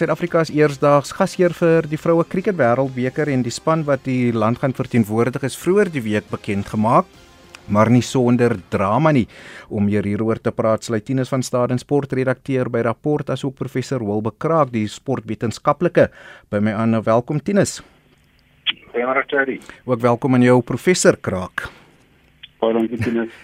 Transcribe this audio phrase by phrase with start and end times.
[0.00, 4.56] Suid-Afrika is eersdaags gasheer vir die vroue krieket wêreldbeker en die span wat die land
[4.62, 7.10] gaan verteenwoordig is vroeër die week bekend gemaak
[7.68, 9.26] maar nie sonder drama nie.
[9.68, 14.32] Om meer hieroor te praat, sluit Tinus van Staden sportredakteur by Rapport asook professor Wilbe
[14.40, 16.08] Kraak, die sportwetenskaplike
[16.50, 16.96] by my aan.
[17.04, 17.82] Welkom Tinus.
[18.94, 19.60] Goeiemôre Terry.
[19.84, 21.68] Ook welkom aan jou professor Kraak.
[22.58, 23.36] Baie dankie Tinus.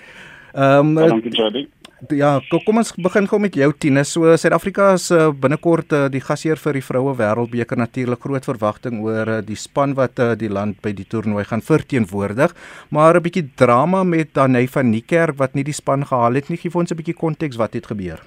[0.57, 1.67] Ehm um, dankie Terry.
[2.13, 4.05] Ja, kom ons begin gou met jou Tine.
[4.05, 9.03] So Suid-Afrika is uh, binnekort uh, die gasheer vir die vroue wêreldbeker natuurlik groot verwagting
[9.05, 12.55] oor uh, die span wat uh, die land by die toernooi gaan verteenwoordig.
[12.89, 16.57] Maar 'n bietjie drama met Danai van Niekerk wat nie die span gehaal het nie.
[16.57, 18.21] Gee ons 'n bietjie konteks wat het gebeur.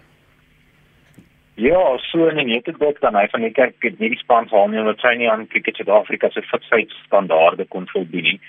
[1.56, 4.48] Ja, so en net dit dalk dan hy van die kerk het nie die span
[4.48, 8.40] gehaal nie omdat sy nie aan Cricket Suid-Afrika se fitsheidstandaarde kon voldoen nie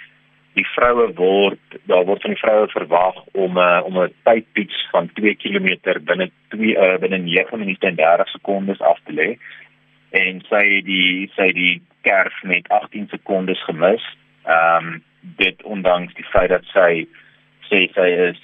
[0.60, 5.10] die vroue word daar word van die vroue verwag om uh, om 'n tydpiets van
[5.18, 5.68] 2 km
[6.10, 9.30] binne 2 uh, binne 9 minute en 30 sekondes af te lê
[10.23, 14.04] en sy die sy die kerf met 18 sekondes gemis.
[14.45, 15.02] Ehm um,
[15.37, 17.04] dit ondanks die feit dat sy
[17.68, 18.38] sê sy is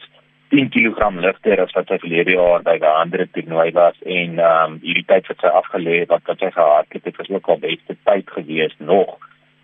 [0.52, 4.72] 10 kg ligter as wat sy verlede jaar by 'n ander toernooi was en ehm
[4.72, 7.48] um, hierdie tyd wat sy afgelê het wat wat sy gehad het, het was ook
[7.48, 9.18] al beste tyd gewees nog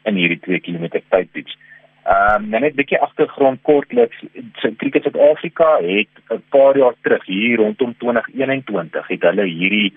[0.04, 1.56] in hierdie 2 km tydpiets.
[2.06, 4.18] Um, net 'n bietjie agtergrond kortliks.
[4.76, 9.92] Cricket Suid-Afrika het 'n paar jaar terug hier rondom 2021 het hulle hierdie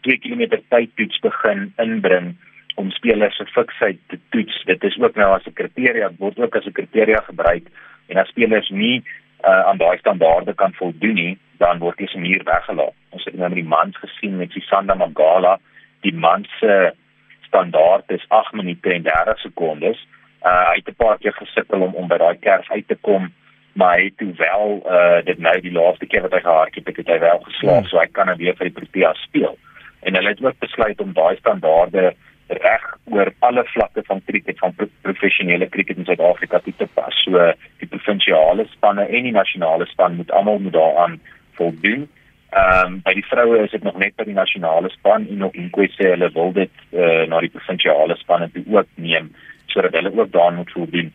[0.00, 2.36] 2 km tydtoets begin inbring
[2.74, 4.64] om spelers se fiksheid te toets.
[4.64, 7.66] Dit is ook nou as 'n kriteria, word ook as 'n kriteria gebruik
[8.06, 9.02] en as spelers nie
[9.44, 12.94] uh, aan daai standaarde kan voldoen nie, dan word hulle seker weggelaat.
[13.10, 15.58] Ons het nou met die mans gesien met Sisanda Magala,
[16.00, 16.92] die mans se
[17.40, 20.06] standaard is 8 minute en 30 sekondes
[20.44, 23.32] uh, hy het 'n paar keer gesukkel om om by daai kerf uit te kom
[23.72, 26.96] maar hy het toe wel uh dit nou die laaste keer wat hy gehardloop het,
[26.96, 27.88] het hy wel geslaag hmm.
[27.88, 29.56] so hy kan nou weer vir die Proteas speel
[30.02, 32.14] en hulle het ook besluit om daai standaarde
[32.48, 37.14] reg oor alle vlakke van kriket van pro professionele kriket in Suid-Afrika toe te pas.
[37.24, 41.20] So die provinsiale spanne en die nasionale span moet almal moet daaraan
[41.58, 42.08] voldoen.
[42.52, 45.54] Ehm um, by die vroue is dit nog net by die nasionale span en nog
[45.56, 49.30] in kwessie hulle wil dit uh, na die provinsiale spanne toe ook neem
[49.72, 51.10] sodat hulle ook daarin moet voldoen.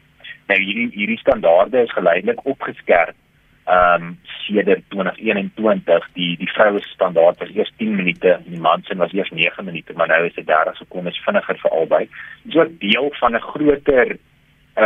[0.48, 3.16] Nou hierdie hierdie standaarde is geleidelik opgeskerp
[3.68, 8.92] ehm um, sedert 2021 die die vroue standaard was eers 10 minute en die mans
[9.02, 12.04] was eers 9 minute maar nou is dit 30 sekondes vinniger vir albei.
[12.44, 14.18] Dit is ook deel van 'n groter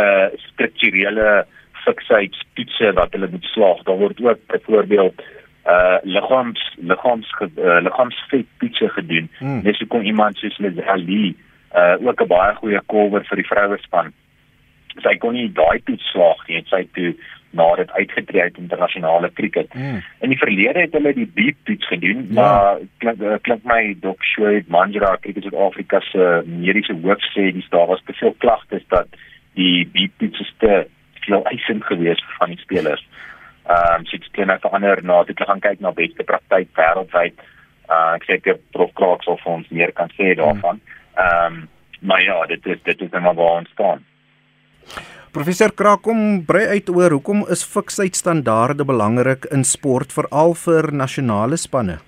[0.00, 1.46] uh strukturele
[1.84, 3.82] fiksheidstoetse wat hulle moet slaag.
[3.82, 5.22] Daar word ook byvoorbeeld
[5.66, 9.30] uh liggaams liggaams uh, liggaamsvet toetse gedoen.
[9.38, 9.62] Hmm.
[9.62, 11.36] Dis hoekom iemand soos Leslie
[11.74, 14.12] uh ook 'n baie goeie kolwer vir die vroue span.
[15.02, 17.14] Sy kon nie daai toets slaag nie, sy toe
[17.52, 19.74] na dit uitgetree uit internasionale kriket.
[19.74, 20.02] Mm.
[20.20, 22.34] In die verlede het hulle die beep toets gedoen, ja.
[22.40, 27.68] maar klink uh, klink my dok Shoaib Manjra kriket Suid-Afrika se mediese hoof sê dis
[27.68, 29.08] daar was te veel klagtes dat
[29.54, 30.86] die beep toets te
[31.26, 33.04] veel eisend gewees van die spelers.
[33.68, 37.44] Ehm um, so dit kan nou verander na dit gaan kyk na beste praktyk wêreldwyd.
[37.88, 40.80] Uh ek sê ek prof Clark sal vir ons meer kan sê daarvan.
[40.80, 41.00] Mm.
[41.16, 41.68] Ehm um,
[42.02, 44.04] maar ja, dit is dit is net maar waar ons staan.
[45.32, 51.98] Professor Krakom brei uit oor hoekom is fiksheidstandaarde belangrik in sport veral vir nasionale spanne.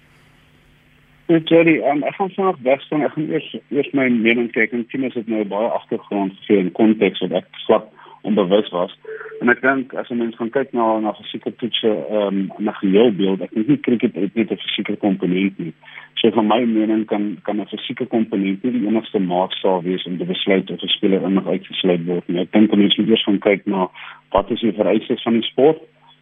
[1.32, 3.04] Ja, Jerry, um, ek gaan vanaf wegstaan.
[3.06, 6.60] Ek gaan eers eers my mening kyk en sien as dit nou baie agtergrond gee
[6.60, 7.88] in konteks wat ek slap
[8.24, 8.92] onbewus was.
[9.40, 12.72] En ek dink as 'n mens gaan kyk na na fisieke toetse, ehm um, na
[12.72, 15.72] geheelbeeld, ek dink nie cricket het net 'n fisieke komponent nie.
[16.14, 20.18] So van my mening kan kan 'n fisieke komponent nie die enigste maatstaaf wees om
[20.18, 22.40] te besluit of 'n speler in of uitgesluit word nie.
[22.40, 23.90] Ek dink mense moet eers gaan kyk na
[24.30, 25.80] wat is die vereistes van die sport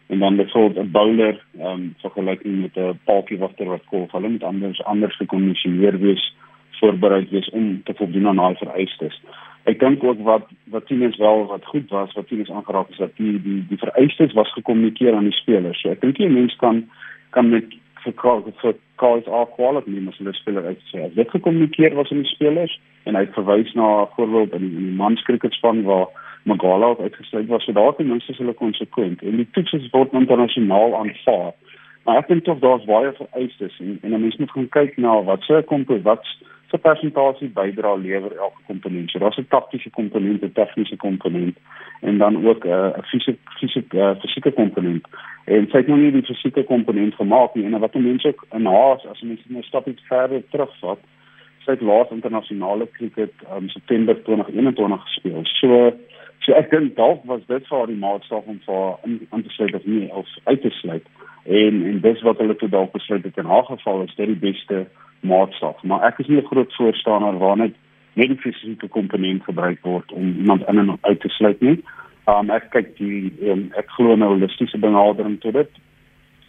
[0.09, 2.99] en dan byvoorbeeld 'n bowler, ehm um, vergelyking met 'n
[3.39, 6.33] wagter wat golf, hulle moet anders anders gekondisioneer wees,
[6.83, 9.21] voorberei wees om te voldoen aan daai vereistes
[9.63, 13.15] ek dink ook wat wat Tinus wel wat goed was wat Tinus aangeraak het dat
[13.17, 15.79] die die die vereistes was gekommunikeer aan die spelers.
[15.81, 16.83] So ek dink jy mens kan
[17.31, 17.71] kan met
[18.03, 18.13] vir
[18.61, 21.07] vir calls are quality nie maar hulle speler uit sê.
[21.15, 22.75] Dit gekommunikeer was aan die spelers
[23.05, 26.07] en hy het verwys na 'n voorbeeld in die, die mans cricketspan waar
[26.43, 27.63] Magala uitgesluit was.
[27.63, 31.53] So daar ten minste is hulle konsekwent en die toets word internasionaal aanvaar.
[32.03, 35.43] Maar ek dink tog daar's baie vereistes en en mense moet gaan kyk na wat
[35.43, 36.27] se komponent wat
[36.73, 39.11] se persentasie bydra lewer elke komponent.
[39.11, 41.57] So daar's 'n taktiese komponent, 'n tegniese komponent
[42.01, 45.05] en dan ook 'n uh, fisiek fisiek uh, fisieke komponent.
[45.45, 48.65] En sy het nou nie die fisieke komponent gemaak nie en wat mense ook in
[48.65, 50.99] haas as mense net 'n stapie verder terugvat,
[51.65, 55.41] sy het laas internasionale kriket in um, September 2021 gespeel.
[55.43, 55.93] So
[56.39, 58.97] so ek dink dalk was dit vir haar die maatstaf om vir
[59.29, 61.05] aan te sluit of nie of uit te sluit.
[61.45, 64.51] En en dis wat hulle toe dalk besluit het in haar geval is dit die
[64.51, 64.87] beste
[65.23, 65.83] maatstaf.
[65.83, 67.75] Maar ek is nie 'n groot voorstander waar net
[68.13, 71.83] net die fisiese komponent gebruik word om iemand in en uit te sluit nie.
[72.29, 75.69] Um ek kyk die um, ek glo nou holistiese benadering tot dit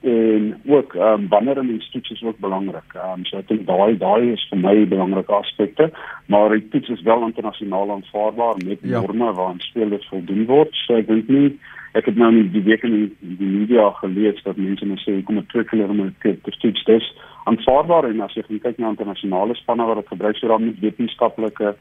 [0.04, 2.90] en ook um, wanneer 'n mens toets is ook belangrik.
[2.94, 5.90] Um, so ek dink daai daai is vir my belangrike aspekte,
[6.26, 9.00] maar die toets is wel internasionaal aanvaarbaar met ja.
[9.00, 10.74] norme waaraan spelers voldoen word.
[10.74, 11.58] So ek dink nie
[11.94, 15.22] ek het nou nie die week in die, die media gelees dat mense net sê
[15.22, 17.12] kom 'n trickler om te toets dis
[17.44, 21.74] aanvaarbaar en as jy kyk na internasionale spanne wat dit gebruik so dan met wetenskaplike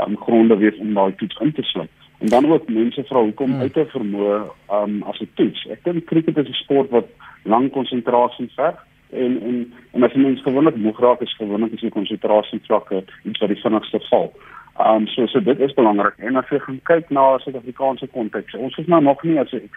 [0.00, 1.90] um, gronde wees om daai toets in te sluit.
[2.18, 3.60] En dan ook mense vra hoekom hmm.
[3.60, 4.36] uit te vermoë
[4.72, 5.66] um, as 'n toets.
[5.70, 7.08] Ek dink cricket is 'n sport wat
[7.44, 8.76] lang konsentrasie verg
[9.10, 13.40] en en en as mens gewoonlik moeg raak is gewoonlik is die konsentrasie vlakke iets
[13.40, 14.32] wat die vinnigste val.
[14.78, 18.54] Um so so dit is belangrik en as jy gaan kyk na Suid-Afrikaanse konteks.
[18.54, 19.70] Ons is nou nog nie as ek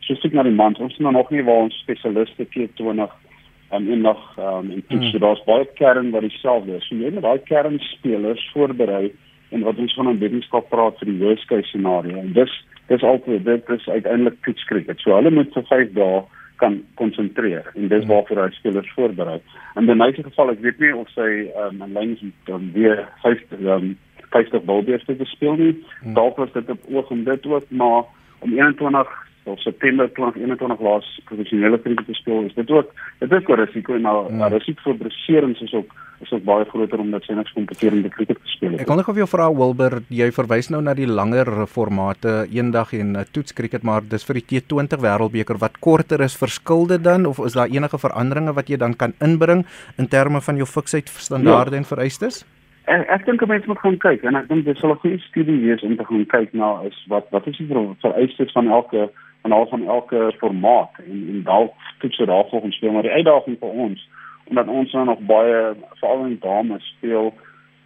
[0.00, 3.27] spesifiek na die man, ons is nou nog nie waar ons spesialiste T20
[3.70, 5.20] en in nog um in toets hmm.
[5.20, 6.86] daar's baie kern wat dieselfde is.
[6.88, 9.12] So jy moet daai kernspelers voorberei
[9.50, 12.16] en wat ons van 'n wetenskap praat vir die worst case scenario.
[12.16, 15.00] En dis dis altyd dit is uiteindelik toets cricket.
[15.00, 16.22] So hulle moet vir 5 dae
[16.56, 18.12] kan konsentreer en dis hmm.
[18.12, 19.40] waarvoor hy spelers voorberei.
[19.74, 23.08] En in mate geval ek weet nie of sy um, 'n lyn is dan weer
[23.22, 23.96] 50 um,
[24.30, 25.84] 50 balbeeste te speel nie.
[26.00, 26.14] Hmm.
[26.14, 28.04] Dalk was dit op oog om dit ook maar
[28.38, 29.08] om 21
[29.48, 33.94] of September 2021 laas professionele kriket te speel is dit ook dit is 'n risiko
[33.94, 34.52] en nou hmm.
[34.56, 38.74] risiko vir beserings is ook is ook baie groter omdat sy niks kompeterende kriket gespeel
[38.74, 38.80] het.
[38.80, 42.92] Ek kon nog of jou vra Wilber, jy verwys nou na die langer formate, eendag
[42.98, 47.26] en uh, toets kriket, maar dis vir die T20 Wêreldbeker wat korter is, verskilde dan
[47.26, 49.64] of is daar enige veranderinge wat jy dan kan inbring
[49.98, 51.82] in terme van jou fiksheid standaarde ja.
[51.82, 52.44] en vereistes?
[52.88, 55.58] En ek dink mense moet gaan kyk en ek dink dit sal 'n goeie studie
[55.60, 59.10] wees om te gaan kyk na is wat wat is die vereistes van elke
[59.42, 63.18] van al van elke formaat en en dalk toets dit daarvoor ons speel maar die
[63.18, 64.08] uitdaging vir ons
[64.48, 67.32] omdat ons nou nog baie veral in dames speel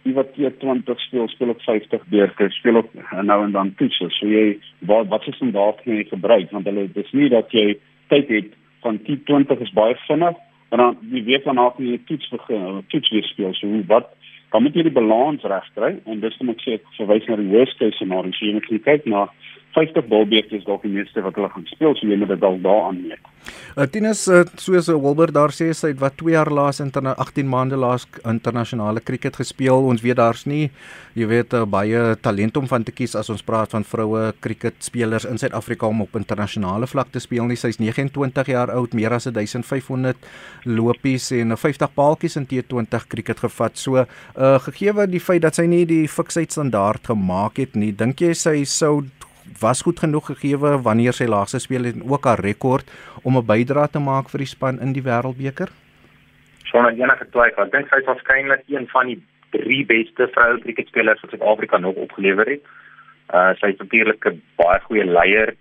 [0.03, 2.89] iewat jy 20 speel speel op 50 beurte speel op
[3.23, 4.57] nou en dan toets so jy
[4.89, 6.51] wat wat is dan daar kan jy gebruik?
[6.51, 7.77] Want hulle dis nie dat jy
[8.11, 8.49] tyd het
[8.83, 10.35] van T20 is baie vinnig
[10.75, 13.53] en dan jy weet dan af jy toets begin toets weer speel.
[13.55, 14.11] So wat
[14.51, 17.51] dan moet jy die balans reg kry en dis net ek sê verwys na die
[17.53, 18.35] worst case scenario.
[18.35, 19.27] So jy moet kyk na
[19.73, 22.61] 50 balbeekte is dalk die meeste wat hulle gaan speel, so jy moet dit dalk
[22.63, 23.31] daaraan meet.
[23.73, 26.91] Uh, Tinus uh, soos uh, Wilbur daar sê sy het wat 2 jaar laas in
[26.93, 29.81] 18 maande laas internasionale kriket gespeel.
[29.89, 30.69] Ons weet daar's nie
[31.17, 35.25] jy weet uh, baie talent om van te kies as ons praat van vroue kriketspelers
[35.29, 37.57] in Suid-Afrika om op internasionale vlak te speel nie.
[37.59, 40.29] Sy's 29 jaar oud, meer as 1500
[40.69, 43.77] lopies en 50 paaltjies in T20 kriket gevat.
[43.77, 47.91] So, uh gegee wat die feit dat sy nie die fiksheid standaard gemaak het nie,
[47.91, 49.01] dink jy sy sou
[49.59, 52.89] was goed genoeg gegee wanneer sy laaste speel en ook haar rekord
[53.23, 55.69] om 'n bydrae te maak vir die span in die Wêreldbeker?
[56.63, 59.19] Sonder enige twyfel, ek dink sy is waarskynlik een van die
[59.53, 62.63] drie beste vroue kriketspelers wat Suid-Afrika nog opgelewer het.
[63.33, 65.53] Uh sy is natuurlik 'n baie goeie leier.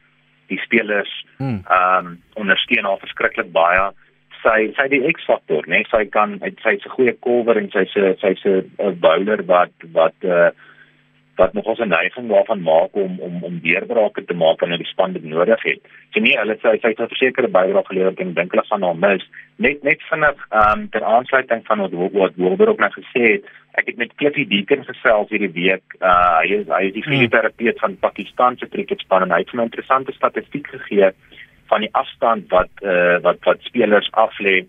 [0.49, 1.65] Die spelers hmm.
[1.69, 3.91] um ondersteun haar verskriklik baie.
[4.43, 5.77] Sy sy die X-faktor, né?
[5.77, 5.87] Nee?
[5.91, 10.51] Sy kan sy's 'n goeie kolwer en sy's 'n sy's 'n bowler wat wat uh
[11.43, 14.93] wat nog ons 'n neiging daarvan maak om om om deurbrake te maak wanneer die
[14.93, 15.81] span dit nodig het.
[16.13, 19.01] So nee, hulle sê sy het 'n versekerde bydrae gelewer en dink hulle gaan haar
[19.07, 19.25] mis.
[19.57, 23.45] Net net vinnig ehm um, ter aansluiting van wat wat Wilber ook net gesê het,
[23.81, 25.87] ek het met Cliffy Deacon gesels hierdie week.
[26.01, 29.67] Uh hy is hy is die fisioterapeut van Pakistan se kriketspan en hy het 'n
[29.69, 31.11] interessante statistiek gegee
[31.71, 34.65] van die afstand wat uh wat wat spelers aflê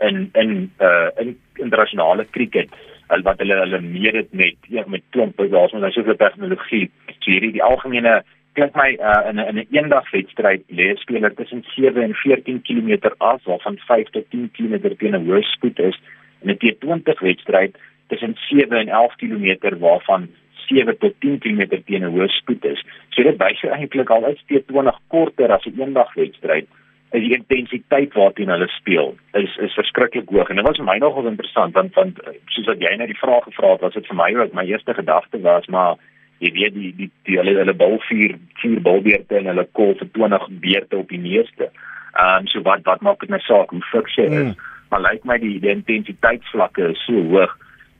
[0.00, 2.68] in in uh in internasionale kriket
[3.12, 6.86] hulle wat hulle hulle meet dit met ja, met klompe daar's nou soveel tegnologie.
[7.18, 8.22] So hierdie die algemene
[8.56, 12.90] klink my uh, in 'n in 'n eendagwedstryd lê speler tussen 7 en 14 km
[13.18, 15.98] af waarvan 5 tot 10 km teen 'n hoë spoed is
[16.42, 17.76] en 'n T20 wedstryd
[18.08, 20.28] tussen 7 en 11 km waarvan
[20.68, 22.84] 7 tot 10 km teen 'n hoë spoed is.
[23.10, 26.66] So dit wys eintlik al is T20 korter as 'n eendagwedstryd
[27.12, 30.98] is die intensiteit waarteen hulle speel is is verskriklik hoog en dit was vir my
[30.98, 32.22] nogal interessant want want
[32.54, 34.94] soos wat jy net die vraag gevra het was dit vir my ook my eerste
[34.94, 36.00] gedagte was maar
[36.42, 40.08] jy weet die die die hulle hulle bal vier vier balbeerte en hulle kol vir
[40.18, 41.68] 20 beerte op die meeste.
[42.12, 44.48] Ehm um, so wat wat maak dit my saak hoe fiks jy is?
[44.48, 44.56] Mm.
[44.90, 47.54] Maar lyk my die, die intensiteitsvlakke is so hoog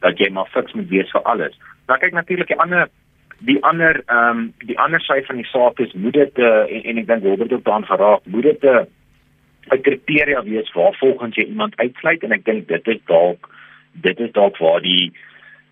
[0.04, 1.54] dat jy maar fiks moet wees vir alles.
[1.88, 2.90] Nou kyk natuurlik die ander
[3.46, 6.82] die ander ehm um, die ander sy van die saak is moet dit uh, en,
[6.90, 8.84] en ek dink Robert ook daaraan geraak moet dit 'n uh,
[9.70, 13.50] 'n kriteria wees waar volgens jy iemand uitsluit en ek dink dit is dalk
[13.92, 15.12] dit is dalk waar die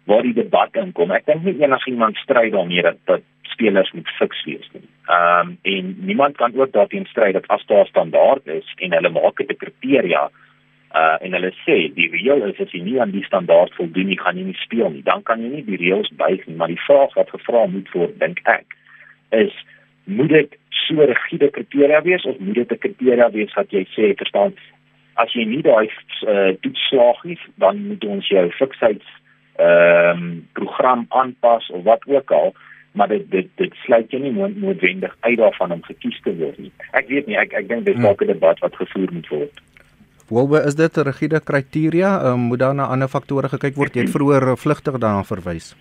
[0.04, 1.10] waar die debat inkom.
[1.10, 4.86] Ek dink nie enigiemand stry daarmee dat dat spelers moet fiks wees nie.
[5.06, 9.10] Ehm um, en niemand kan ook daarteen stry dat as daar standaard is en hulle
[9.10, 10.30] maak dit 'n kriteria
[10.90, 14.18] Uh en hulle sê die reël is as jy nie aan die standaard voldoen nie,
[14.18, 15.04] gaan jy nie speel nie.
[15.06, 18.16] Dan kan jy nie die reëls buig nie, maar die vraag wat gevra moet word,
[18.18, 18.74] dink ek,
[19.30, 19.54] is
[20.04, 24.14] moet dit so rigiede kriteria wees of moet dit 'n kriteria wees wat jy sê
[24.16, 24.54] verstaan
[25.14, 25.88] as jy nie daai
[26.26, 29.06] uh, toetslaag nie, dan moet ons jou fiksheids
[29.60, 32.54] ehm um, program aanpas of wat ook al
[32.92, 36.72] maar dit dit dit sluit jy nie noodwendig uit daarvan om gekies te word nie.
[36.92, 38.06] Ek weet nie, ek ek dink dis hmm.
[38.08, 39.60] dalk 'n debat wat gevoer moet word.
[40.30, 42.10] Wolwe, is dit 'n rigiede kriteria?
[42.30, 43.94] Um, moet daar na ander faktore gekyk word?
[43.94, 45.74] Jy het vroeër vlugtig daarna verwys.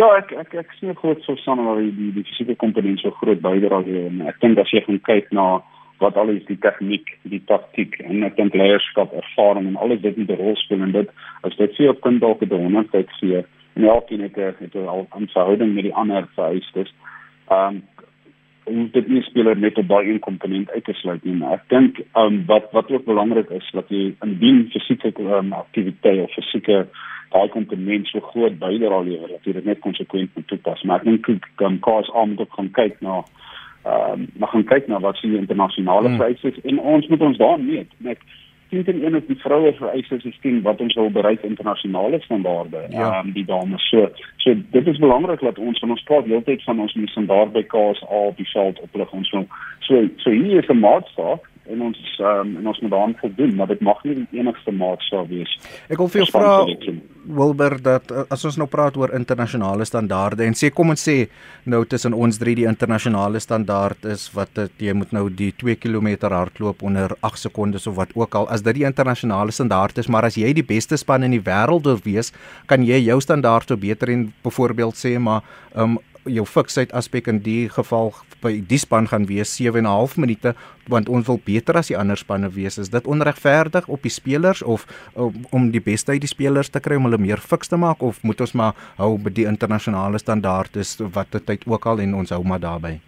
[0.00, 3.82] Ja, ek ek ek sien groot verstande dat die die fisieke komponent so groot bydra
[3.84, 5.46] gee en ek dink as jy gaan kyk na
[6.00, 10.16] wat al is die tegniek, die taktiek en ek dink leierskap, ervaring en alles dit
[10.16, 11.10] moet 'n rol speel en dit
[11.44, 13.44] as dit vir jou kind dalk 'n honderd gee
[13.76, 16.92] en elkeen het 'n het 'n al 'n verhouding met die ander vereistes.
[17.50, 17.82] Um
[18.64, 21.44] om dit nie speler net op daai een komponent uit te sluit nie.
[21.44, 26.30] Ek dink um wat wat ook belangrik is dat jy indien fisieke um, aktiwiteit of
[26.30, 26.86] fisieke
[27.32, 30.82] daai komponent so groot bydra lewer dat jy dit net konsekwent moet toepas.
[30.82, 33.22] Maar ek dink kan aan moet ook gaan kyk na
[33.82, 36.16] ehm um, maar gaan kyk na wat se internasionale hmm.
[36.16, 37.90] vereistes en ons moet ons daar meet.
[37.98, 38.18] Net
[38.70, 42.84] sien ten een is die vroue vereistes is teen wat ons wil bereik internasionale standaarde.
[42.90, 46.62] Ja, um, die dames so so dit is belangrik dat ons van ons praat heeltyd
[46.62, 49.44] van ons moet standaard by KSA op die veld oplig ons so
[49.80, 53.70] so, so hier is 'n maatstaf en ons um, en ons moet daaraan voldoen maar
[53.70, 55.56] dit mag nie die enigste maatstaf wees.
[55.88, 56.54] Ek wil vir jou vra
[57.22, 61.28] Wilber dat eh, as ons nou praat oor internasionale standaarde en sê kom ons sê
[61.70, 65.78] nou tussen ons drie die internasionale standaard is wat dit jy moet nou die 2
[65.78, 70.10] km hardloop onder 8 sekondes of wat ook al as dit die internasionale standaard is
[70.10, 72.32] maar as jy die beste span in die wêreld wil wees
[72.66, 76.00] kan jy jou standaard verbeter en byvoorbeeld sê maar um,
[76.30, 78.12] jou fiksheid aspek in die geval
[78.42, 80.54] by die span gaan wees 7 en 'n half minute
[80.88, 82.78] want ons wil beter as die ander spanne wees.
[82.78, 86.80] Is dit onregverdig op die spelers of om, om die beste uit die spelers te
[86.80, 90.18] kry om hulle meer fiks te maak of moet ons maar hou by die internasionale
[90.18, 93.00] standaarde wat dit tyd ook al en ons hou maar daarbey?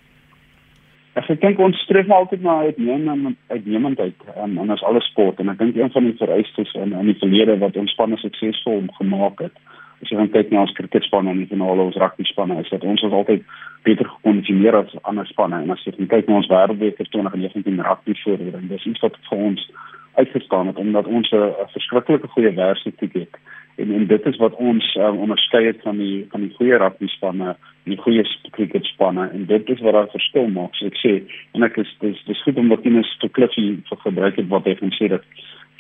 [1.15, 5.59] Ek dink ons streef altyd na uitnemend uitnemendheid um, in ons alle sport en ek
[5.59, 9.55] dink een van die vereistes in in die verlede wat ons spanne suksesvol gemaak het
[10.03, 13.17] as jy kyk na ons kriketspanne en finale ons rugby spanne is dat ons ons
[13.21, 13.43] altyd
[13.85, 15.63] beter gekondisioneer as ander spanne.
[15.63, 19.67] En as jy kyk na ons wêreldbeker 2019 rugby voorbereiding dis iets wat vir ons
[20.15, 23.35] uitgestaan het omdat ons 'n verskriklike goeie werksetiek het.
[23.77, 27.07] En en dit is wat ons um, onderskei het van die van die goeie rugby
[27.07, 31.15] spanne die goeie kriketspanne en dit is wat daar verskil maak so ek sê.
[31.53, 34.65] En ek is dis dis goed om wat Tinus vir Cliffy vir gebruik het wat
[34.65, 35.27] hy gesê het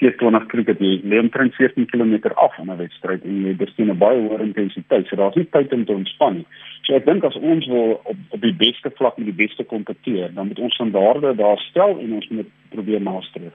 [0.01, 3.99] 20 kriket jy lê omtrent 14 km af van 'n wedstryd en jy besien 'n
[3.99, 5.07] baie hoë intensiteit.
[5.07, 6.47] So daar's nie tyd om te ontspan nie.
[6.83, 10.35] So ek dink as ons wil op op die beste vlak met die beste kompeteer,
[10.35, 13.55] dan moet ons standaarde daar stel en ons moet probeer nastreef.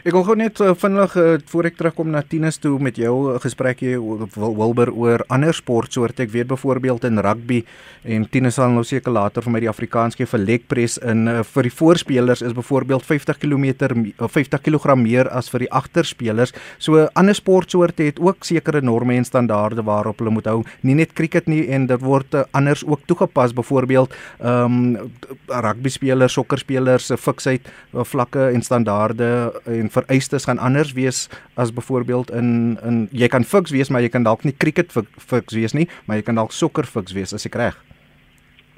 [0.00, 3.12] Ek wil gou net uh, vinnig uh, voor ek terugkom na Tinus toe met jou
[3.28, 6.24] uh, gesprek hier Wilber oor ander sportsoorte.
[6.24, 7.60] Ek weet byvoorbeeld in rugby
[8.08, 11.28] en Tinus sal nou seker later vir my die Afrikaans gee vir leg press in
[11.28, 15.70] uh, vir die voorspelers is byvoorbeeld 50 km uh, 50 kg meer as vir die
[15.82, 16.54] agterspelers.
[16.80, 20.62] So ander sportsoorte het ook sekere norme en standaarde waarop hulle moet hou.
[20.80, 25.12] Nie net cricket nie en dit word uh, anders ook toegepas byvoorbeeld ehm um,
[25.50, 29.28] rugby spelers, sokker spelers se fiksheid uh, vlakke en standaarde
[29.64, 34.12] en vereistes gaan anders wees as byvoorbeeld in in jy kan fiks wees maar jy
[34.12, 37.46] kan dalk nie cricket fiks wees nie maar jy kan dalk sokker fiks wees as
[37.46, 37.78] ek reg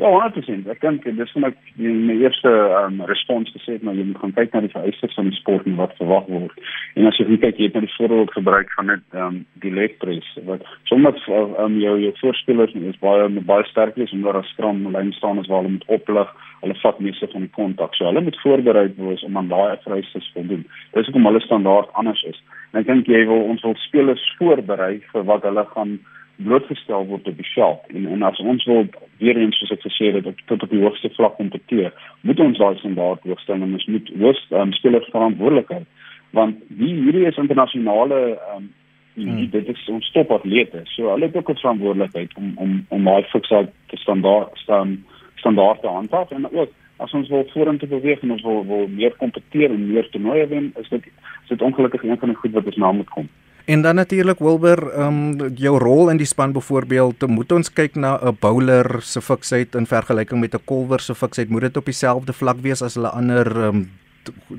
[0.03, 0.67] Ja, 100%.
[0.73, 4.55] Ek dink dis vir my my eerste um, respons gesê maar jy moet gaan kyk
[4.55, 6.57] na die vereistes van die sport en wat verwag word.
[6.99, 9.95] En as jy kyk jy het nou die voorbeeld gebruik van net um, die leg
[10.03, 14.81] press wat soms um, jou jou voorspelers is baie baie sterk is omdat hulle skram
[14.97, 16.33] lyn staan as waar hulle moet oplig.
[16.65, 17.95] Hulle vat meeste van die kontak.
[17.95, 20.67] So hulle moet voorberei wees om aan daai vereistes te voldoen.
[20.97, 22.43] Dis hoekom hulle standaard anders is.
[22.73, 26.01] En ek dink jy wil ons wil spelers voorberei vir wat hulle gaan
[26.43, 27.89] blootgestel word op die veld.
[27.95, 28.87] En en as ons wil
[29.19, 32.59] weer eens soos ek gesê het op tot op die hoogste vlak kompeteer moet ons
[32.59, 35.87] daai standaard hoogstel en ons moet hoog um, spelers verantwoordelikheid
[36.33, 38.21] want die hierdie is internasionale
[38.55, 38.69] um,
[39.15, 39.49] hmm.
[39.53, 40.81] dit is ons top atlete.
[40.95, 45.81] So hulle het ook 'n verantwoordelikheid om om om daai fiksheid te standaard staan standaard
[45.81, 46.31] te handhaaf.
[46.31, 50.09] En ook as ons wil vorentoe beweeg en ons wil wil meer kompeteer en meer
[50.11, 51.07] toernooie wen is dit
[51.43, 53.29] is dit ongelukkig een van die goed wat ons na moet kom
[53.65, 57.95] En dan natuurlik Wilber, ehm um, jou rol in die span byvoorbeeld, moet ons kyk
[57.95, 61.49] na 'n bowler se fiksheid in vergelyking met 'n kolwer se fiksheid.
[61.49, 63.91] Moet dit op dieselfde vlak wees as hulle ander ehm um,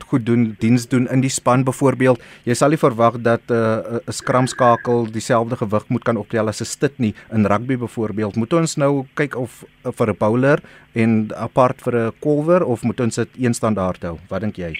[0.07, 2.21] goed doen, diens doen in die span byvoorbeeld.
[2.43, 6.61] Jy sal nie verwag dat 'n uh, 'n skramskakel dieselfde gewig moet kan optel as
[6.61, 8.35] 'n stit nie in rugby byvoorbeeld.
[8.35, 10.59] Moet ons nou kyk of uh, vir 'n bowler
[10.93, 14.17] en apart vir 'n kolwer of moet ons dit een standaard hou?
[14.29, 14.77] Wat dink jy?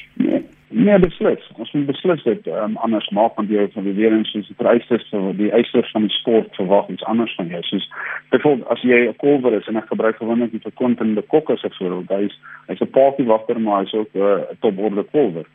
[0.75, 1.43] Nee, beslis.
[1.61, 4.57] Ons moet beslis dit um, anders maak want jy van die weer eens soos die
[4.57, 7.61] vereistes vir die eisers van die sport verwag iets anders van jou.
[7.67, 7.85] Soos
[8.33, 12.09] byvoorbeeld as jy 'n kolwer is en ek gebruik gewoonlik die verkontende kokke as voorbeeld,
[12.09, 15.45] hy's hy's 'n party wagter maar hy's ook 'n uh, toporde kolwer.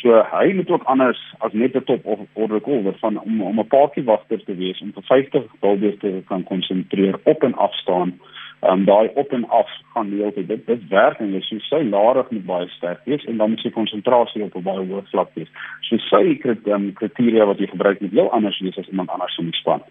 [0.00, 3.60] So hy moet ook anders as net 'n top of orde kolwer van om om
[3.60, 7.74] 'n party wagter te wees om vir 50 bulbe te kan konsentreer op en af
[7.74, 8.20] staan
[8.62, 11.82] um, daai op en af gaan die hele tyd dit dit werk en jy sy
[11.88, 15.34] larig met baie sterk wees en dan moet sy konsentrasie op 'n baie hoë vlak
[15.34, 15.50] wees.
[15.88, 19.52] So sy um, kriteria wat jy gebruik moet heel anders wees as iemand anders die
[19.52, 19.82] span.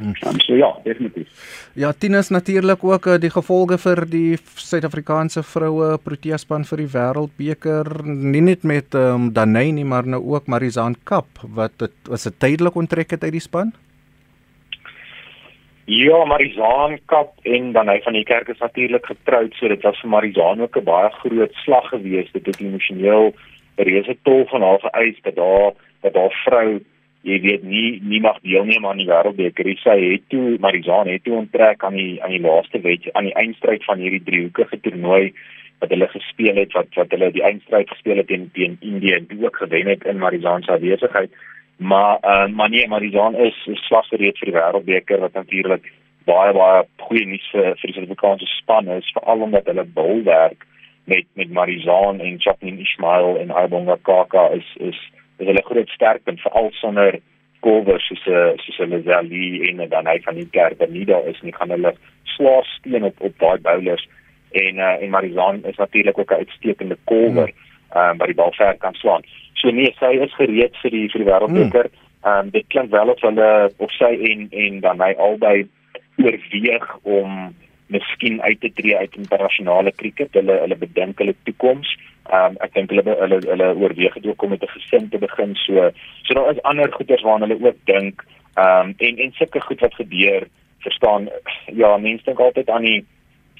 [0.00, 1.28] Um, so ja, definitief.
[1.74, 6.90] Ja, Tinus natuurlik ook uh, die gevolge vir die Suid-Afrikaanse vroue Protea span vir die
[6.92, 12.26] Wêreldbeker, nie net met um, Danay nie, maar nou ook Marizaan Kap wat dit was
[12.26, 13.72] 'n tydelike onttrek het uit die span.
[15.90, 19.96] Ja, Marizaan Kap en dan hy van die kerk is natuurlik getroud, so dit was
[20.02, 22.32] vir Marizaan ook 'n baie groot slag geweest.
[22.32, 23.32] Dit het emosioneel
[23.78, 26.84] 'n reuse tol van haar vereis dat daar dat haar vrou,
[27.22, 29.76] jy weet, nie nie mag deelneem aan die wêreldbeker.
[29.78, 33.34] Sy het toe Marizaan het toe onttrek aan die aan die laaste wedstryd aan die
[33.34, 35.32] eindstryd van hierdie driehoekige toernooi
[35.78, 39.44] wat hulle gespeel het wat wat hulle die eindstryd gespeel het teen teen Indië en
[39.44, 41.30] ook gewen het in Marizaan se afwesigheid.
[41.78, 45.84] Maar uh, maar nee, Marizaan is, is slag gereed vir die wêreldbeker wat natuurlik
[46.26, 50.66] baie baie goeie nuus vir vir die Suid-Afrikaanse span is, veral omdat hulle bolwerk
[51.08, 54.98] met met Marizaan en Chapin Ismail en Aybonga Kaka is is
[55.38, 57.20] is hulle groot sterkpunt veral sonder
[57.60, 61.40] Kovers soos eh, soos 'n Lazali en dan hy van die kerk nie daar is
[61.42, 61.94] nie gaan hulle
[62.24, 64.08] swaar steen op op daai bowlers
[64.50, 68.02] en uh, en Marizaan is natuurlik ook 'n uitstekende kolwer hmm.
[68.02, 69.22] um, wat die bal ver kan slaan.
[69.60, 71.88] So nee, sy is gereed vir die vir die wêreldbeker.
[71.90, 72.04] Hmm.
[72.26, 73.48] Ehm um, dit klink wel of hulle
[73.78, 75.56] of sy en en dan hy albei
[76.18, 77.54] oorweeg om
[77.88, 80.34] miskien uit te tree uit internasionale kriket.
[80.36, 81.94] Hulle hulle bedink hulle toekoms.
[82.28, 85.18] Ehm um, ek dink hulle hulle hulle oorweeg dit ook om met 'n gesin te
[85.18, 85.54] begin.
[85.66, 85.90] So
[86.22, 88.24] so daar is ander goeders waarna hulle ook dink.
[88.54, 90.48] Ehm um, en en sulke goed wat gebeur,
[90.78, 91.28] verstaan
[91.66, 93.04] ja, mense dink altyd aan die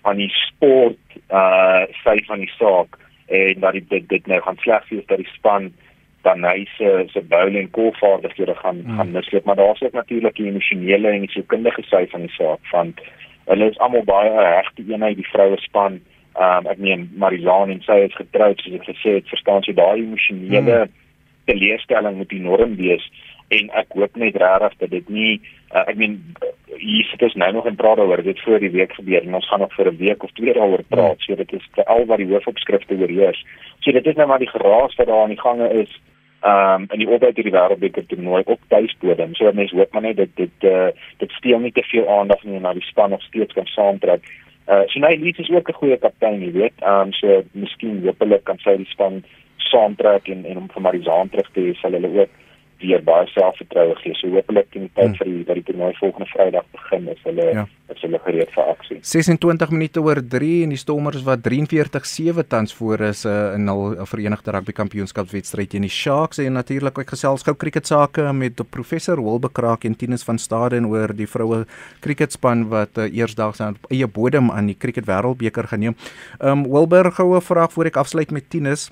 [0.03, 4.89] aan die sport uh sy van die saak en dat dit dit nou gaan sleg
[4.89, 5.73] wees dat die span
[6.27, 8.97] dan hy se se bowling koolvaardighede gaan hmm.
[8.97, 12.63] gaan misloop maar daar's ook natuurlik die emosionele en die sielkundige sy van die saak
[12.73, 12.95] van
[13.51, 16.01] hulle is almal baie regte eenheid die vroue span
[16.39, 20.03] um, ek meen Marizaan en sy is getroud soos ek gesê het verstaan jy daai
[20.03, 20.95] emosionele hmm.
[21.51, 23.07] teleurstelling moet enorm wees
[23.49, 25.41] en ek hoop net regtig dat dit nie
[25.73, 26.19] uh, ek meen
[26.79, 29.49] hier sit ons nou nog in praat oor dit voor die week gebeur en ons
[29.49, 32.31] gaan nog vir 'n week of twee daaroor praat so dit is al wat die
[32.33, 33.45] hoofopskrifte oorheers
[33.81, 36.01] so dit is nou maar die geraas wat daar aan die gange is
[36.41, 39.33] ehm um, in die opbou tot die wêreldbeker toernooi op tuisbodem.
[39.35, 42.61] So mense hoop maar net dit dit uh, dit steel nie te veel aandag nie
[42.63, 44.23] na die span nog steeds kan saamtrek.
[44.69, 46.77] Uh so nou is ook 'n goeie kaptein, jy weet.
[46.79, 49.25] Ehm um, so miskien hopelik kan sy die span
[49.57, 52.31] saamtrek en en om vir Marizaan terug te hê, sal hulle ook
[52.79, 54.15] weer baie selfvertroue gee.
[54.19, 55.17] So hopelik in die tyd hmm.
[55.19, 57.65] vir die dat die toernooi volgende Vrydag begin is hulle ja.
[57.95, 58.99] is hulle gereed vir aksie.
[59.11, 63.97] 26 minute oor 3 en die Stormers wat 43-7 tans voor is uh, in hul
[64.11, 69.21] Verenigde Rugby Kampioenskapswedstryd teen die Sharks en natuurlik ek gesels gou cricket sake met professor
[69.23, 71.65] Wilbe Kraak en Tinus van Staden oor die vroue
[72.05, 75.99] cricketspan wat uh, eersdaags aan eie bodem aan die cricket wêreldbeker geneem.
[76.39, 78.89] Um Wilber goue vraag voor ek afsluit met Tinus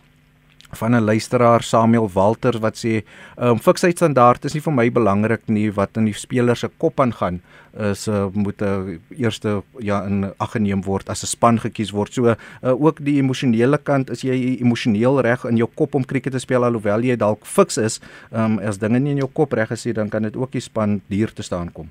[0.73, 3.05] van 'n luisteraar Samuel Walter wat sê
[3.39, 7.01] um, fiksheid standaard is nie vir my belangrik nie wat in die speler se kop
[7.01, 7.41] aangaan
[7.79, 11.93] is uh, moet 'n uh, eerste ja in ag geneem word as 'n span gekies
[11.93, 16.05] word so uh, ook die emosionele kant is jy emosioneel reg in jou kop om
[16.05, 18.01] krieket te speel alhoewel jy dalk fiks is
[18.33, 21.01] um, as dinge nie in jou kop reg is dan kan dit ook die span
[21.09, 21.89] duur te staan kom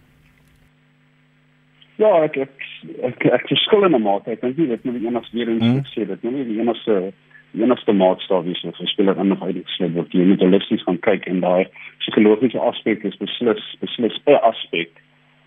[1.98, 2.50] Ja, ek ek
[3.08, 4.32] ek, ek verskil in 'n mate.
[4.32, 5.86] Ek dink nie dit moet eendag weer eens hmm.
[5.96, 7.14] sê dit nie die enigste
[7.62, 10.14] enigste maatstaaf is wat speler in uitgesluit word.
[10.14, 11.66] Jy moet holisties gaan kyk en daai
[12.04, 15.02] psigologiese aspek is beslis beslis 'n aspek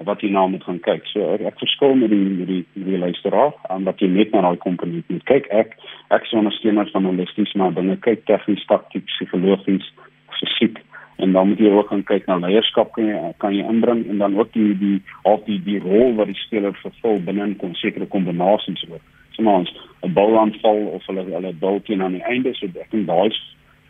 [0.07, 1.07] wat jy nou moet gaan kyk.
[1.13, 4.41] So ek, ek verskil met die met die, die luisteraar aan wat jy net na
[4.41, 5.47] daai komponent moet kyk.
[5.51, 5.77] Ek
[6.11, 9.93] ek sou ondersteuner van holisties maar binne kyk tegnies, takties, psigologies,
[10.39, 10.79] fisiek
[11.19, 14.19] en dan moet jy ook gaan kyk na leierskap kan jy kan jy inbring en
[14.23, 18.07] dan ook die die of die die rol wat die speler vervul binne 'n sekere
[18.07, 19.73] kombinasies ook ons
[20.03, 23.33] 'n balansval of hulle hulle bal teen aan die einde so ek dink daai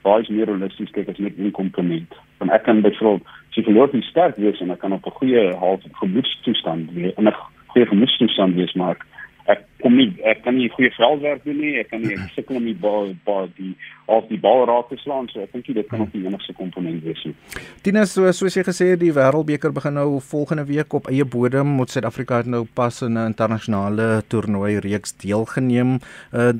[0.04, 2.12] daai is meer realisties kyk as net 'n komponent.
[2.38, 6.92] Want ek kan byvoorbeeld psigologies sterk wees en ek kan op 'n goeie half gemoedstoestand
[6.92, 7.34] wees en 'n
[7.66, 8.96] goeie gemoedstoestand wees maar
[9.48, 12.66] ek kom nie ek kan nie goeie veldwerk doen nie ek kan nie sukkel om
[12.68, 13.72] die bal bal die
[14.12, 17.04] of die bal raak te slaan so ek dink dit kan ook die enigste komponent
[17.04, 17.24] wees.
[17.84, 21.76] Tinus so soos jy gesê het die wêreldbeker begin nou volgende week op eie bodem
[21.80, 25.98] moet Suid-Afrika nou pas in 'n internasionale toernooi reeks deelgeneem
[26.32, 26.52] uh,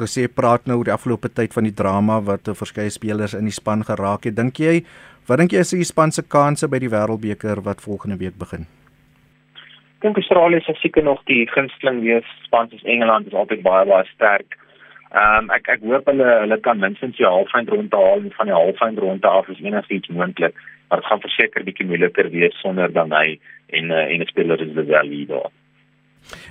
[0.00, 3.54] gesê praat nou oor die afgelope tyd van die drama wat verskeie spelers in die
[3.54, 4.36] span geraak het.
[4.36, 4.82] Dink jy
[5.26, 8.66] wat dink jy is die span se kansse by die Wêreldbeker wat volgende week begin?
[10.06, 12.26] Dink Australië sal seker nog die gunsteling wees.
[12.44, 14.54] Span soos Engeland is altyd baie baie sterk.
[15.10, 18.54] Ehm um, ek ek hoop hulle hulle kan minstens die halfeindronde haal en van die
[18.54, 20.54] halfeindronde af is enigiets moontlik.
[20.86, 23.40] Maar dit gaan verseker bietjie moeiliker wees sonder dan hy
[23.80, 25.50] en uh, en 'n speler is die wel hier daar.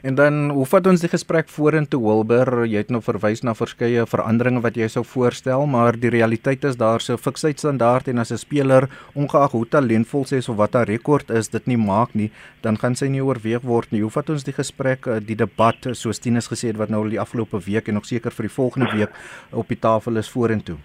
[0.04, 2.66] En dan hoe vat ons die gesprek vorentoe Wilber?
[2.66, 6.78] Jy het nou verwys na verskeie veranderinge wat jy sou voorstel, maar die realiteit is
[6.80, 10.88] daar se fiksheidsstandaard en as 'n speler ongeag hoe talentvol sy is of wat haar
[10.88, 14.02] rekord is, dit nie maak nie, dan gaan sy nie oorweeg word nie.
[14.02, 17.20] Hoe vat ons die gesprek, eh, die debat soos Tinus gesê het wat nou die
[17.20, 19.10] afgelope week en nog seker vir die volgende week
[19.52, 20.78] op die tafel is vorentoe?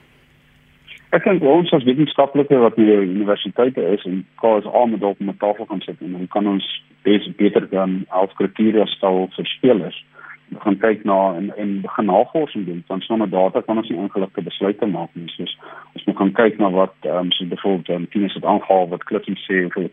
[1.11, 5.66] Ek dink ons as wetenskaplike wat by universiteite is en KSA moet op 'n tafel
[5.66, 10.04] gaan sit en dan kan ons bes beter dan als kriteria stel vir spelers.
[10.50, 12.82] Ons gaan kyk na en en begin navorsing doen.
[12.86, 15.28] Van sonder data kan ons nie ingeligte besluite maak nie.
[15.36, 15.52] Soos
[15.94, 19.04] ons moet gaan kyk na wat ehm um, so byvoorbeeld um, teams het aangehaal wat
[19.04, 19.90] Clifton sê hoeveel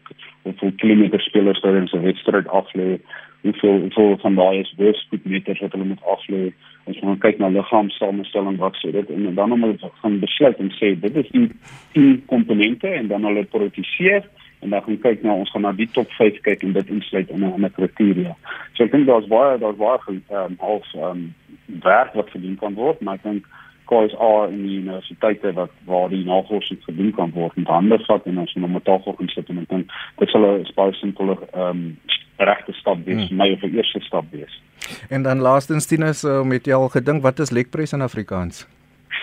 [0.47, 2.97] hoeveel kilometer spelers daar in 'n wedstryd aflê.
[3.41, 6.41] Hoeveel hoeveel van daai is weerspoedmeters wat hulle moet aflê.
[6.83, 10.71] Ons moet kyk na liggaamssamestelling wat sê dit en dan om hulle gaan besluit en
[10.79, 11.49] sê dit is die
[11.93, 14.23] 10 komponente en dan hulle prioritiseer
[14.59, 17.29] en dan gaan kyk na ons gaan na die top 5 kyk en dit insluit
[17.29, 18.35] in 'n ander kriteria.
[18.73, 21.33] So ek dink daar's baie daar's baie ehm um, als ehm um,
[21.83, 23.45] werk wat verdien kan word, maar ek dink
[23.89, 28.37] are in die universiteite wat waar die navorsing verdien kan word en ander vat en
[28.37, 31.69] ons moet met tafel gaan sit en ek dink dit sal 'n baie simpeler ehm
[31.69, 31.97] um,
[32.37, 33.37] regte stap wees, hmm.
[33.37, 34.61] my of 'n eerste stap wees.
[35.09, 38.67] En dan laastens Tinus uh, met jy al gedink wat is lekpres in Afrikaans?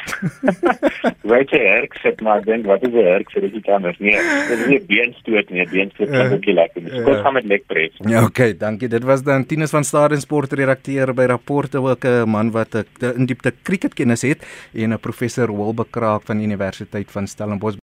[1.32, 4.58] Weet jy ek sê maar dink wat is 'n herk vir die kamers nee dit
[4.58, 7.02] is nie beenstoot nie beenstoot kan ook nie lekker nie.
[7.04, 8.88] Kom gaan met lekpres ja okay dankie.
[8.88, 12.84] Dit was dan Tinus van Staden sport redakteur by rapporte ook 'n man wat 'n
[13.16, 17.78] in diepte cricket kennis het en 'n professor Wilbekraak van Universiteit van Stellenbosch